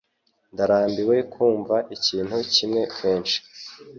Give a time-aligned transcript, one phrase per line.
[0.53, 3.37] Ndarambiwe kumva ikintu kimwe kenshi